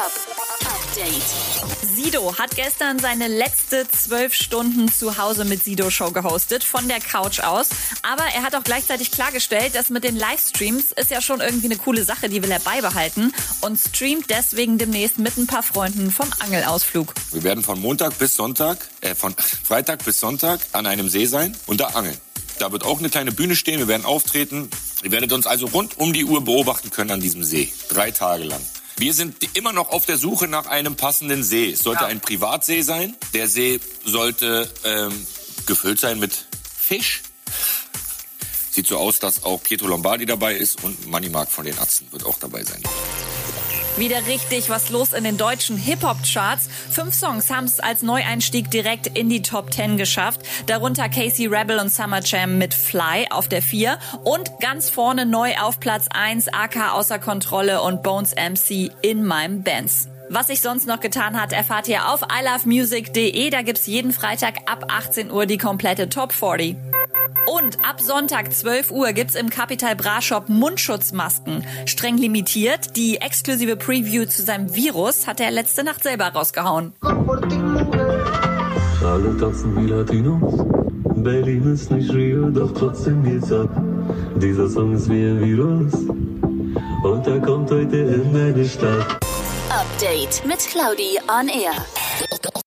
Hip-Hop 0.00 0.12
Update. 0.60 1.94
Sido 1.94 2.38
hat 2.38 2.56
gestern 2.56 2.98
seine 2.98 3.28
letzte 3.28 3.86
zwölf 3.86 4.32
Stunden 4.32 4.90
zu 4.90 5.18
Hause 5.18 5.44
mit 5.44 5.62
Sido 5.62 5.90
Show 5.90 6.10
gehostet, 6.10 6.64
von 6.64 6.88
der 6.88 7.00
Couch 7.00 7.40
aus. 7.40 7.68
Aber 8.00 8.22
er 8.34 8.42
hat 8.42 8.54
auch 8.54 8.64
gleichzeitig 8.64 9.10
klargestellt, 9.10 9.74
dass 9.74 9.90
mit 9.90 10.04
den 10.04 10.16
Livestreams 10.16 10.92
ist 10.92 11.10
ja 11.10 11.20
schon 11.20 11.42
irgendwie 11.42 11.66
eine 11.66 11.76
coole 11.76 12.02
Sache, 12.04 12.30
die 12.30 12.42
will 12.42 12.50
er 12.50 12.60
beibehalten 12.60 13.34
und 13.60 13.78
streamt 13.78 14.30
deswegen 14.30 14.78
demnächst 14.78 15.18
mit 15.18 15.36
ein 15.36 15.46
paar 15.46 15.62
Freunden 15.62 16.10
vom 16.10 16.30
Angelausflug. 16.38 17.12
Wir 17.32 17.42
werden 17.42 17.62
von 17.62 17.78
Montag 17.78 18.18
bis 18.18 18.36
Sonntag, 18.36 18.78
äh, 19.02 19.14
von 19.14 19.34
Freitag 19.64 20.02
bis 20.06 20.18
Sonntag 20.18 20.60
an 20.72 20.86
einem 20.86 21.10
See 21.10 21.26
sein 21.26 21.54
und 21.66 21.80
da 21.80 21.88
angeln. 21.88 22.16
Da 22.58 22.72
wird 22.72 22.84
auch 22.84 23.00
eine 23.00 23.10
kleine 23.10 23.32
Bühne 23.32 23.54
stehen, 23.54 23.78
wir 23.78 23.88
werden 23.88 24.06
auftreten. 24.06 24.70
Ihr 25.02 25.12
werdet 25.12 25.34
uns 25.34 25.46
also 25.46 25.66
rund 25.66 25.98
um 25.98 26.14
die 26.14 26.24
Uhr 26.24 26.42
beobachten 26.42 26.88
können 26.88 27.10
an 27.10 27.20
diesem 27.20 27.44
See. 27.44 27.70
Drei 27.90 28.10
Tage 28.12 28.44
lang. 28.44 28.60
Wir 29.00 29.14
sind 29.14 29.56
immer 29.56 29.72
noch 29.72 29.88
auf 29.88 30.04
der 30.04 30.18
Suche 30.18 30.46
nach 30.46 30.66
einem 30.66 30.94
passenden 30.94 31.42
See. 31.42 31.70
Es 31.70 31.80
sollte 31.80 32.02
Ja. 32.02 32.08
ein 32.08 32.20
Privatsee 32.20 32.82
sein. 32.82 33.16
Der 33.32 33.48
See 33.48 33.80
sollte 34.04 34.70
ähm, 34.84 35.26
gefüllt 35.64 35.98
sein 35.98 36.18
mit 36.18 36.46
Fisch. 36.78 37.22
Sieht 38.70 38.86
so 38.86 38.98
aus, 38.98 39.18
dass 39.18 39.42
auch 39.42 39.62
Pietro 39.62 39.86
Lombardi 39.88 40.26
dabei 40.26 40.54
ist 40.54 40.84
und 40.84 41.08
Manny 41.08 41.30
Mark 41.30 41.50
von 41.50 41.64
den 41.64 41.78
Atzen 41.78 42.08
wird 42.12 42.26
auch 42.26 42.38
dabei 42.38 42.62
sein. 42.62 42.82
Wieder 44.00 44.26
richtig 44.26 44.70
was 44.70 44.88
los 44.88 45.12
in 45.12 45.24
den 45.24 45.36
deutschen 45.36 45.76
Hip-Hop-Charts. 45.76 46.70
Fünf 46.90 47.14
Songs 47.14 47.50
haben 47.50 47.66
es 47.66 47.80
als 47.80 48.00
Neueinstieg 48.00 48.70
direkt 48.70 49.06
in 49.08 49.28
die 49.28 49.42
Top 49.42 49.74
10 49.74 49.98
geschafft. 49.98 50.40
Darunter 50.64 51.10
Casey 51.10 51.44
Rebel 51.44 51.78
und 51.78 51.92
Summer 51.92 52.22
Jam 52.24 52.56
mit 52.56 52.72
Fly 52.72 53.26
auf 53.28 53.46
der 53.46 53.60
4. 53.60 53.98
Und 54.24 54.58
ganz 54.60 54.88
vorne 54.88 55.26
neu 55.26 55.54
auf 55.58 55.80
Platz 55.80 56.06
1 56.08 56.48
AK 56.48 56.94
außer 56.94 57.18
Kontrolle 57.18 57.82
und 57.82 58.02
Bones 58.02 58.34
MC 58.34 58.90
in 59.02 59.22
meinem 59.22 59.62
Bands. 59.64 60.08
Was 60.30 60.46
sich 60.46 60.62
sonst 60.62 60.86
noch 60.86 61.00
getan 61.00 61.38
hat, 61.38 61.52
erfahrt 61.52 61.86
ihr 61.86 62.08
auf 62.08 62.22
ilovemusic.de. 62.22 63.50
Da 63.50 63.60
gibt's 63.60 63.86
jeden 63.86 64.14
Freitag 64.14 64.60
ab 64.64 64.86
18 64.88 65.30
Uhr 65.30 65.44
die 65.44 65.58
komplette 65.58 66.08
Top 66.08 66.32
40. 66.32 66.89
Und 67.46 67.84
ab 67.84 68.00
Sonntag 68.00 68.52
12 68.52 68.90
Uhr 68.90 69.12
gibt's 69.12 69.34
im 69.34 69.50
Capital 69.50 69.96
Bra 69.96 70.20
Shop 70.20 70.48
Mundschutzmasken. 70.48 71.64
Streng 71.86 72.16
limitiert. 72.16 72.96
Die 72.96 73.16
exklusive 73.16 73.76
Preview 73.76 74.24
zu 74.26 74.42
seinem 74.42 74.74
Virus 74.74 75.26
hat 75.26 75.40
er 75.40 75.50
letzte 75.50 75.84
Nacht 75.84 76.02
selber 76.02 76.26
rausgehauen. 76.26 76.92
Alle 79.02 79.36
tanzen 79.38 79.76
wie 79.76 79.90
Latinos. 79.90 80.66
Berlin 81.16 81.72
ist 81.72 81.90
nicht 81.90 82.12
Rio, 82.12 82.50
doch 82.50 82.72
trotzdem 82.72 83.22
geht's 83.24 83.52
ab. 83.52 83.68
Dieser 84.36 84.68
Song 84.68 84.94
ist 84.94 85.08
wie 85.08 85.26
ein 85.26 85.40
Virus. 85.40 85.92
Und 87.02 87.26
er 87.26 87.40
kommt 87.40 87.70
heute 87.70 87.96
in 87.96 88.32
meine 88.32 88.64
Stadt. 88.68 89.18
Update 89.70 90.44
mit 90.46 90.58
Claudi 90.58 91.18
on 91.28 91.48
Air. 91.48 91.74